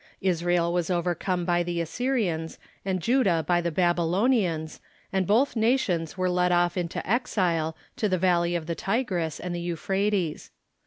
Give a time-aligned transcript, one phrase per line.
[0.21, 4.81] Israel Avas overcome by the Assyrians, and Judah by the Babylonians,
[5.13, 9.53] and both nations Avere led off into exile to the valley of the Tigris and
[9.53, 10.49] the Eu phrates.